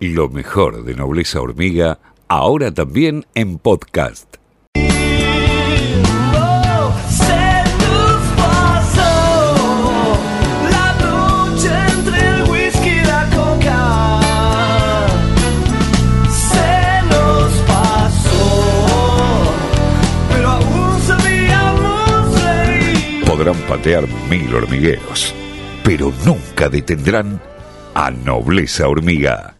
[0.00, 1.98] Lo mejor de Nobleza Hormiga,
[2.28, 4.36] ahora también en podcast.
[23.26, 25.34] Podrán patear mil hormigueros,
[25.82, 27.40] pero nunca detendrán
[27.94, 29.57] a Nobleza Hormiga.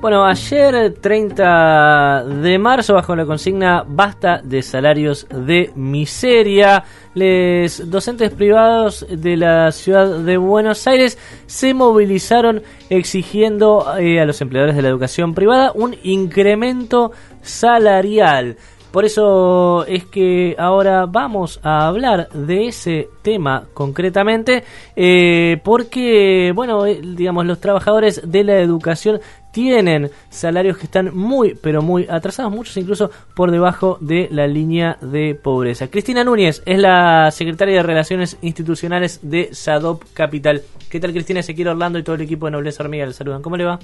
[0.00, 6.84] Bueno, ayer 30 de marzo, bajo la consigna Basta de salarios de miseria,
[7.14, 14.40] los docentes privados de la ciudad de Buenos Aires se movilizaron exigiendo eh, a los
[14.40, 17.10] empleadores de la educación privada un incremento
[17.42, 18.56] salarial.
[18.90, 24.64] Por eso es que ahora vamos a hablar de ese tema concretamente,
[24.96, 29.20] eh, porque, bueno, eh, digamos, los trabajadores de la educación
[29.52, 34.98] tienen salarios que están muy, pero muy atrasados, muchos incluso por debajo de la línea
[35.00, 35.88] de pobreza.
[35.88, 40.62] Cristina Núñez es la secretaria de Relaciones Institucionales de SADOP Capital.
[40.90, 41.40] ¿Qué tal, Cristina?
[41.40, 43.42] Ezequiel Orlando y todo el equipo de Nobleza Hormiga le saludan.
[43.42, 43.78] ¿Cómo le va?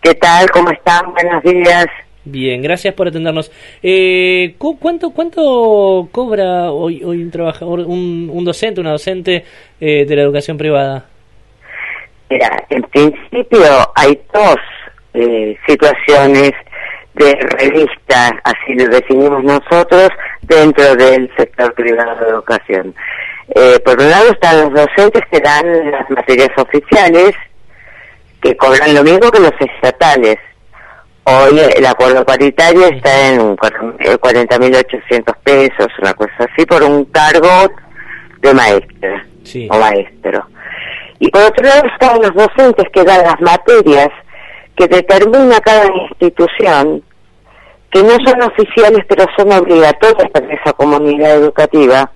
[0.00, 0.50] ¿Qué tal?
[0.50, 1.12] ¿Cómo están?
[1.12, 1.86] Buenos días.
[2.26, 3.50] Bien, gracias por atendernos.
[3.82, 9.44] Eh, ¿cuánto, ¿Cuánto cobra hoy, hoy un trabajador, un, docente, una docente
[9.80, 11.06] eh, de la educación privada?
[12.30, 13.60] Mira, en principio
[13.94, 14.56] hay dos
[15.14, 16.52] eh, situaciones
[17.14, 20.08] de revista, así lo definimos nosotros,
[20.42, 22.94] dentro del sector privado de educación.
[23.54, 27.34] Eh, por un lado están los docentes que dan las materias oficiales,
[28.42, 30.38] que cobran lo mismo que los estatales.
[31.24, 37.70] Hoy el acuerdo paritario está en 40.800 pesos, una cosa así, por un cargo
[38.40, 39.24] de maestra
[39.70, 40.46] o maestro.
[41.18, 44.10] Y por otro lado están los docentes que dan las materias
[44.76, 47.02] que determina cada institución,
[47.90, 52.10] que no son oficiales pero son obligatorias para esa comunidad educativa,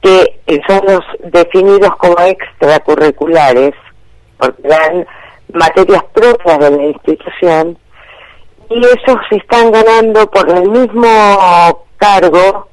[0.00, 3.74] que son los definidos como extracurriculares,
[4.38, 5.06] porque dan
[5.52, 7.78] materias propias de la institución,
[8.68, 12.68] y esos están ganando por el mismo cargo,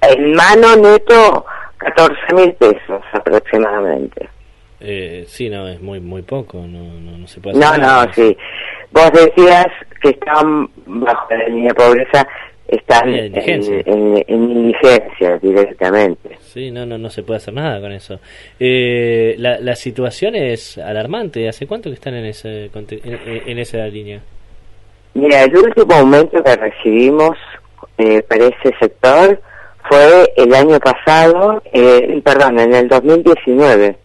[0.00, 1.44] en mano neto,
[1.78, 4.28] 14 mil pesos aproximadamente.
[4.80, 8.36] Eh, sí, no, es muy muy poco, no, no, se puede No, no, sí.
[8.92, 9.66] Vos decías
[10.00, 12.28] que están bajo la línea de pobreza,
[12.68, 16.38] están en, indigencia directamente.
[16.40, 18.20] Sí, no, no, no se puede hacer nada con eso.
[18.60, 21.48] Eh, la, la situación es alarmante.
[21.48, 24.20] ¿Hace cuánto que están en, ese, en, en esa línea?
[25.14, 27.36] Mira, el último aumento que recibimos
[27.98, 29.40] eh, para ese sector
[29.88, 33.96] fue el año pasado, eh, perdón, en el 2019.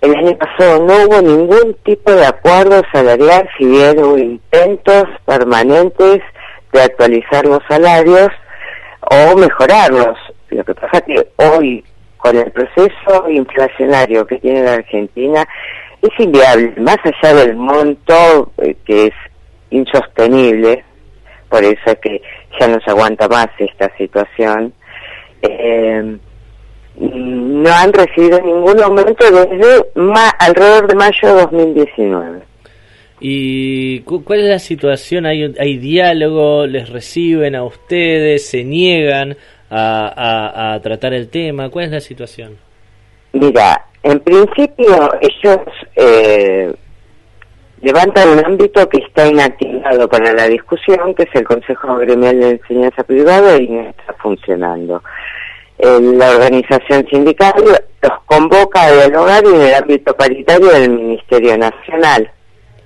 [0.00, 6.20] El año pasado no hubo ningún tipo de acuerdo salarial, si bien hubo intentos permanentes
[6.72, 8.28] de actualizar los salarios
[9.00, 10.18] o mejorarlos.
[10.50, 11.82] Lo que pasa que hoy,
[12.18, 15.48] con el proceso inflacionario que tiene la Argentina,
[16.02, 19.14] es inviable, más allá del monto eh, que es
[19.70, 20.84] insostenible,
[21.48, 22.20] por eso es que
[22.60, 24.74] ya no se aguanta más esta situación.
[25.40, 26.18] Eh,
[26.96, 29.84] no han recibido ningún aumento desde
[30.38, 32.38] alrededor de mayo de 2019.
[33.20, 35.26] ¿Y cuál es la situación?
[35.26, 36.66] ¿Hay, ¿Hay diálogo?
[36.66, 38.46] ¿Les reciben a ustedes?
[38.46, 39.36] ¿Se niegan
[39.70, 41.70] a, a tratar el tema?
[41.70, 42.56] ¿Cuál es la situación?
[43.32, 45.58] Mira, en principio ellos
[45.96, 46.72] eh,
[47.80, 52.50] levantan un ámbito que está inactivado para la discusión, que es el Consejo Gremial de
[52.50, 55.02] Enseñanza Privada y no está funcionando.
[55.78, 57.52] La organización sindical
[58.02, 62.30] los convoca a dialogar en el ámbito paritario del Ministerio Nacional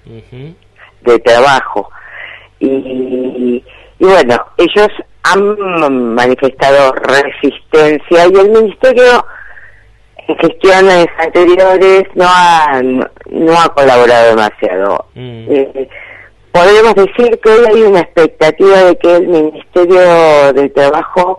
[0.05, 1.91] de Trabajo.
[2.61, 3.63] Y,
[3.99, 4.89] y bueno, ellos
[5.23, 9.25] han manifestado resistencia y el Ministerio
[10.29, 12.83] en gestiones anteriores no ha,
[13.31, 15.07] no ha colaborado demasiado.
[15.15, 15.47] Mm.
[15.51, 15.89] Eh,
[16.53, 21.39] podemos decir que hoy hay una expectativa de que el Ministerio del Trabajo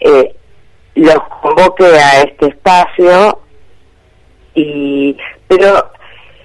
[0.00, 0.35] eh,
[0.96, 3.40] los convoque a este espacio
[4.54, 5.16] y
[5.46, 5.90] pero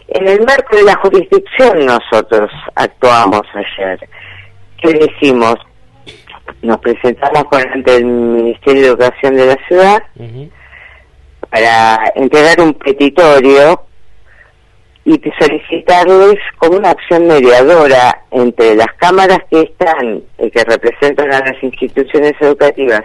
[0.10, 4.00] en el marco de la jurisdicción nosotros actuamos ayer.
[4.82, 5.56] ¿Qué decimos?
[6.62, 10.04] Nos presentamos ante el Ministerio de Educación de la ciudad
[11.50, 13.82] para entregar un petitorio
[15.06, 21.40] y solicitarles como una acción mediadora entre las cámaras que están, eh, que representan a
[21.40, 23.02] las instituciones educativas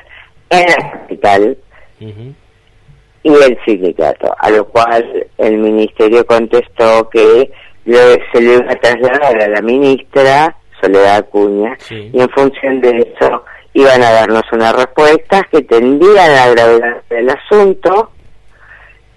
[0.50, 1.56] en la capital
[2.00, 7.50] y el sindicato, a lo cual el ministerio contestó que
[7.84, 13.44] se le iba a trasladar a la ministra Soledad Acuña y en función de eso
[13.72, 18.10] iban a darnos unas respuestas que tendían la gravedad del asunto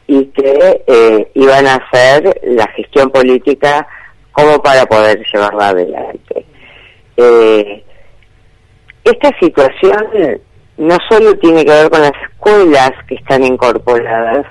[0.08, 3.88] y que eh, iban a hacer la gestión política
[4.32, 6.46] como para poder llevarla adelante.
[7.16, 7.84] Eh,
[9.04, 10.42] esta situación
[10.80, 14.46] no solo tiene que ver con las escuelas que están incorporadas,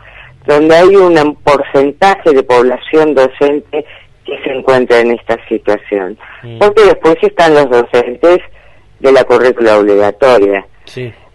[0.46, 3.84] donde hay un porcentaje de población docente
[4.24, 6.18] que se encuentra en esta situación,
[6.60, 8.40] porque después están los docentes
[9.00, 10.66] de la currícula obligatoria.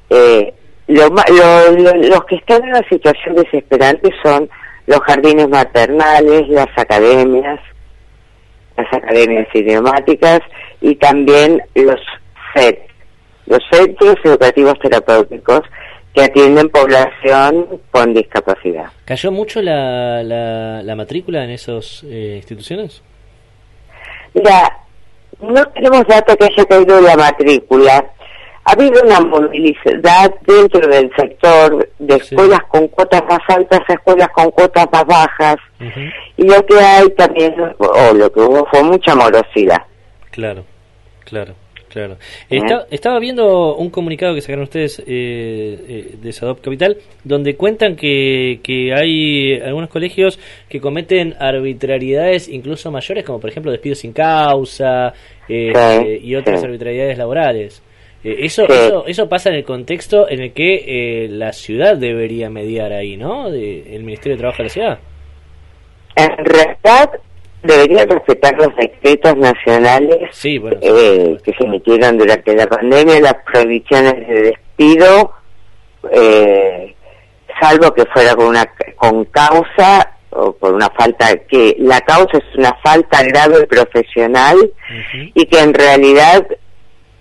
[0.10, 0.54] Eh,
[0.88, 4.48] los que están en una situación desesperante son
[4.86, 7.60] los jardines maternales, las academias,
[8.78, 10.42] las academias idiomáticas
[10.82, 12.00] y también los
[12.54, 12.80] CET,
[13.46, 15.62] los centros educativos terapéuticos
[16.14, 18.86] que atienden población con discapacidad.
[19.06, 23.02] ¿Cayó mucho la, la, matrícula en esas eh, instituciones?
[24.34, 24.78] Mira,
[25.42, 28.06] no tenemos datos que haya caído la matrícula.
[28.66, 34.30] Ha habido una movilidad dentro del sector de escuelas con cuotas más altas a escuelas
[34.30, 35.56] con cuotas más bajas.
[36.38, 39.82] Y lo que hay también, o lo que hubo, fue mucha morosidad.
[40.32, 40.64] Claro,
[41.26, 41.56] claro.
[41.94, 42.18] Claro.
[42.90, 48.62] estaba viendo un comunicado que sacaron ustedes eh, eh, de Sadop Capital, donde cuentan que,
[48.64, 55.14] que hay algunos colegios que cometen arbitrariedades incluso mayores, como por ejemplo despidos sin causa
[55.48, 57.84] eh, y otras arbitrariedades laborales.
[58.24, 63.18] eso, eso, eso pasa en el contexto en el que la ciudad debería mediar ahí,
[63.18, 63.52] ¿no?
[63.52, 65.00] De, el Ministerio de Trabajo de la ciudad.
[66.16, 67.20] En realidad,
[67.64, 70.18] deberían respetar los decretos nacionales
[70.82, 75.34] eh, que se emitieron durante la pandemia, las prohibiciones de despido,
[76.12, 76.96] eh,
[77.60, 78.66] salvo que fuera con una
[78.96, 84.72] con causa o por una falta que la causa es una falta grave profesional
[85.34, 86.46] y que en realidad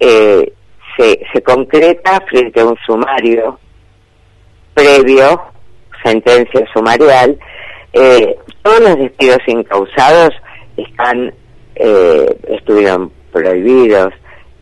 [0.00, 0.52] eh,
[0.96, 3.58] se, se concreta frente a un sumario
[4.74, 5.42] previo
[6.02, 7.38] sentencia sumarial
[7.92, 10.30] eh, todos los despidos incausados
[10.76, 11.34] están
[11.74, 14.12] eh, estuvieron prohibidos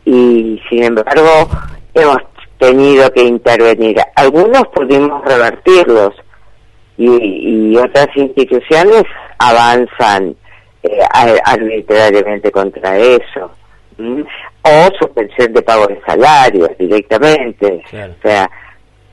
[0.05, 1.49] y sin embargo
[1.94, 2.19] hemos
[2.58, 3.97] tenido que intervenir.
[4.17, 6.14] Algunos pudimos revertirlos
[6.97, 9.05] y, otras instituciones
[9.38, 10.37] avanzan
[10.82, 11.00] eh,
[11.44, 13.50] arbitrariamente contra eso.
[14.62, 17.82] O suspensión de pago de salarios directamente.
[17.93, 18.50] O sea,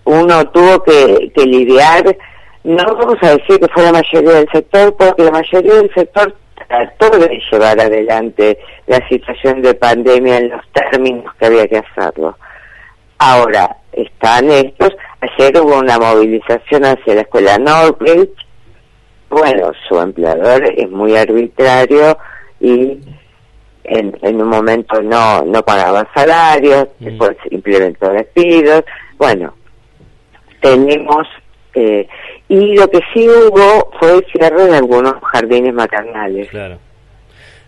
[0.03, 2.17] uno tuvo que, que lidiar
[2.67, 6.35] no vamos a decir que fue la mayoría del sector, porque la mayoría del sector
[6.67, 12.37] trató de llevar adelante la situación de pandemia en los términos que había que hacerlo.
[13.19, 18.35] Ahora, están estos, ayer hubo una movilización hacia la escuela Northbridge,
[19.29, 22.17] bueno, su empleador es muy arbitrario
[22.59, 22.99] y
[23.85, 27.05] en, en un momento no, no pagaba salarios, mm.
[27.05, 28.83] después implementó despidos,
[29.17, 29.53] bueno,
[30.59, 31.27] tenemos
[31.79, 32.07] eh,
[32.49, 36.49] y lo que sí hubo fue el cierre de algunos jardines maternales.
[36.49, 36.79] Claro.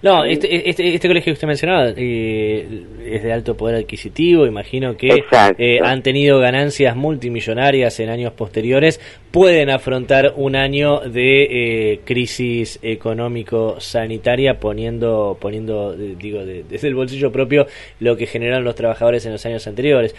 [0.01, 4.95] No, este, este, este, colegio que usted mencionaba eh, es de alto poder adquisitivo, imagino
[4.95, 5.25] que
[5.57, 12.79] eh, han tenido ganancias multimillonarias en años posteriores, pueden afrontar un año de eh, crisis
[12.81, 17.67] económico-sanitaria poniendo, poniendo digo, desde el bolsillo propio
[17.99, 20.15] lo que generaron los trabajadores en los años anteriores.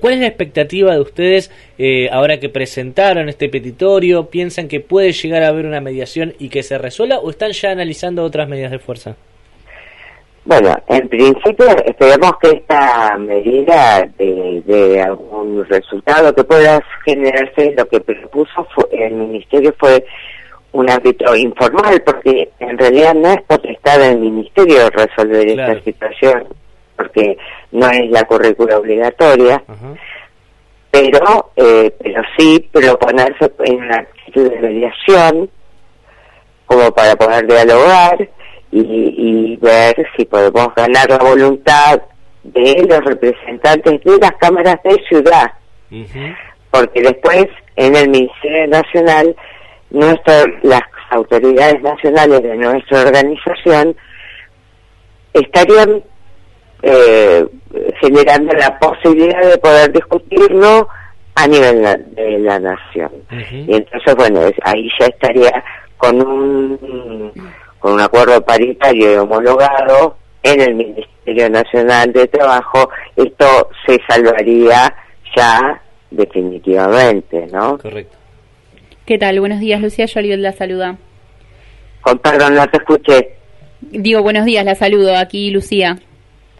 [0.00, 1.50] ¿Cuál es la expectativa de ustedes
[2.10, 4.26] ahora que presentaron este petitorio?
[4.26, 7.70] ¿Piensan que puede llegar a haber una mediación y que se resuelva o están ya
[7.70, 9.16] analizando otras medidas de fuerza?
[10.46, 17.98] Bueno, en principio esperemos que esta medida de, algún resultado que pueda generarse, lo que
[17.98, 20.06] propuso el Ministerio fue
[20.70, 26.44] un ámbito informal, porque en realidad no es potestad del Ministerio resolver esta situación,
[26.94, 27.36] porque
[27.72, 29.64] no es la currícula obligatoria,
[30.92, 35.50] pero eh, pero sí proponerse en una actitud de mediación
[36.66, 38.28] como para poder dialogar
[38.82, 42.00] y, ver si podemos ganar la voluntad
[42.42, 45.52] de los representantes de las cámaras de ciudad.
[46.70, 49.34] Porque después en el Ministerio Nacional,
[49.90, 53.96] las autoridades nacionales de nuestra organización
[55.32, 56.02] estarían
[56.82, 57.46] eh,
[58.00, 60.88] generando la posibilidad de poder discutirlo
[61.34, 61.82] a nivel
[62.14, 63.10] de la nación.
[63.30, 65.62] Y entonces, bueno, ahí ya estaría
[65.98, 66.78] con un
[67.78, 74.94] con un acuerdo paritario y homologado en el Ministerio Nacional de Trabajo, esto se salvaría
[75.36, 77.78] ya definitivamente, ¿no?
[77.78, 78.16] Correcto.
[79.04, 79.38] ¿Qué tal?
[79.40, 80.96] Buenos días, Lucía Yolivet la saluda.
[82.00, 83.36] Con perdón, no te escuché.
[83.80, 85.16] Digo, buenos días, la saludo.
[85.16, 85.98] Aquí, Lucía.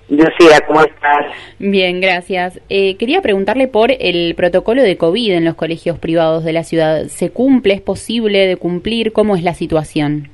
[0.08, 1.26] Lucía, ¿cómo estás?
[1.58, 2.60] Bien, gracias.
[2.68, 7.06] Eh, quería preguntarle por el protocolo de COVID en los colegios privados de la ciudad.
[7.08, 7.74] ¿Se cumple?
[7.74, 9.12] ¿Es posible de cumplir?
[9.12, 10.30] ¿Cómo es la situación?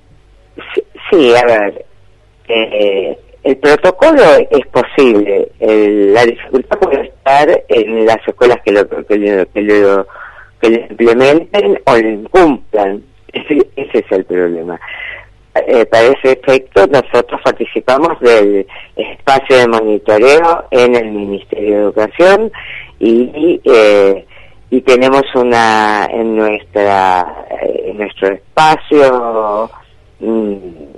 [1.12, 1.84] Sí, a ver,
[2.48, 5.48] eh, el protocolo es posible.
[5.60, 10.06] la dificultad puede estar en las escuelas que lo, que lo, que lo,
[10.62, 13.02] implementen o lo incumplan.
[13.32, 14.80] Ese, es el problema.
[15.66, 18.66] Eh, para ese efecto, nosotros participamos del
[18.96, 22.52] espacio de monitoreo en el Ministerio de Educación
[22.98, 24.24] y, eh,
[24.72, 29.70] y tenemos una en nuestra eh, en nuestro espacio
[30.20, 30.91] mm, en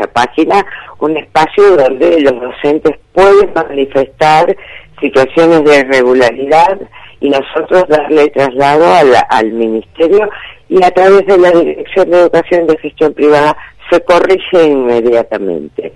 [0.00, 0.64] nuestra página
[0.98, 4.56] un espacio donde los docentes pueden manifestar
[5.00, 6.78] situaciones de irregularidad
[7.20, 8.86] y nosotros darle traslado
[9.30, 10.28] al ministerio
[10.68, 13.56] y a través de la Dirección de Educación de Gestión Privada
[13.90, 15.92] se corrige inmediatamente.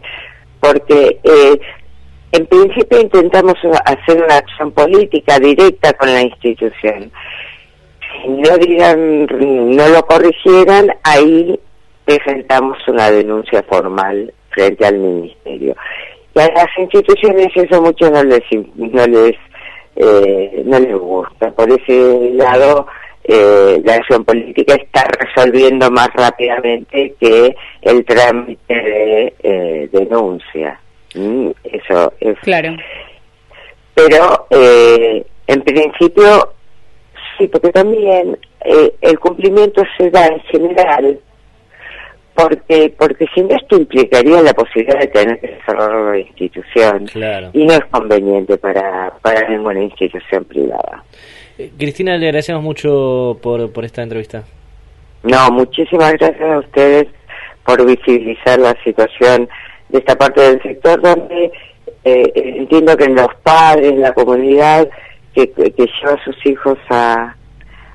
[0.60, 1.60] Porque eh,
[2.32, 7.12] en principio intentamos hacer una acción política directa con la institución.
[8.22, 9.26] Si no digan,
[9.76, 11.58] no lo corrigieran, ahí
[12.04, 15.76] presentamos una denuncia formal frente al ministerio.
[16.34, 18.42] Y a las instituciones eso mucho no les
[18.76, 19.36] no les
[19.96, 21.50] eh, no les gusta.
[21.52, 22.86] Por ese lado
[23.26, 30.78] eh, la acción política está resolviendo más rápidamente que el trámite de eh, denuncia.
[31.14, 32.38] Mm, eso es.
[32.40, 32.76] Claro.
[33.94, 36.52] Pero eh, en principio,
[37.38, 38.38] sí, porque también
[39.00, 41.18] el cumplimiento se da en general
[42.34, 47.08] porque porque si no esto implicaría la posibilidad de tener que cerrar una institución
[47.52, 51.04] y no es conveniente para, para ninguna institución privada.
[51.58, 54.42] Eh, Cristina, le agradecemos mucho por, por esta entrevista.
[55.22, 57.06] No, muchísimas gracias a ustedes
[57.64, 59.48] por visibilizar la situación
[59.88, 61.52] de esta parte del sector donde
[62.04, 64.88] eh, entiendo que los padres, la comunidad
[65.34, 67.34] que, que lleva a sus hijos a,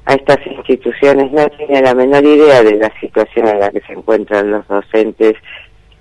[0.10, 3.94] a estas instituciones no tiene la menor idea de la situación en la que se
[3.94, 5.36] encuentran los docentes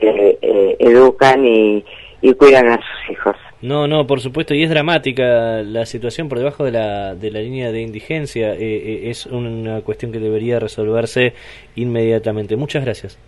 [0.01, 1.85] que eh, educan y,
[2.23, 3.37] y cuidan a sus hijos.
[3.61, 7.41] No, no, por supuesto, y es dramática la situación por debajo de la, de la
[7.41, 8.55] línea de indigencia.
[8.55, 11.35] Eh, eh, es una cuestión que debería resolverse
[11.77, 12.57] inmediatamente.
[12.57, 13.19] Muchas gracias.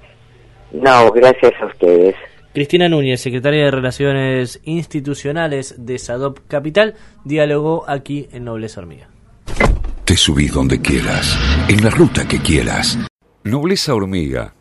[0.73, 2.15] No, gracias a ustedes.
[2.55, 6.95] Cristina Núñez, secretaria de Relaciones Institucionales de SADOP Capital,
[7.25, 9.09] dialogó aquí en Hormiga.
[10.05, 11.39] Te subís donde quieras,
[11.69, 12.99] en la ruta que quieras.
[13.45, 14.55] Nobleza Hormiga